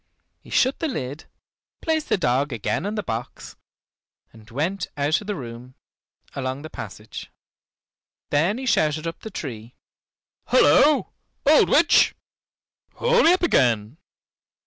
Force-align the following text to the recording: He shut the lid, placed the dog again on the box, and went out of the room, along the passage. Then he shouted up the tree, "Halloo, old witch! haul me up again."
He 0.39 0.49
shut 0.49 0.79
the 0.79 0.87
lid, 0.87 1.25
placed 1.79 2.09
the 2.09 2.17
dog 2.17 2.51
again 2.51 2.87
on 2.87 2.95
the 2.95 3.03
box, 3.03 3.55
and 4.33 4.49
went 4.49 4.87
out 4.97 5.21
of 5.21 5.27
the 5.27 5.35
room, 5.35 5.75
along 6.35 6.63
the 6.63 6.71
passage. 6.71 7.29
Then 8.31 8.57
he 8.57 8.65
shouted 8.65 9.05
up 9.05 9.19
the 9.19 9.29
tree, 9.29 9.75
"Halloo, 10.47 11.03
old 11.45 11.69
witch! 11.69 12.15
haul 12.95 13.21
me 13.21 13.33
up 13.33 13.43
again." 13.43 13.97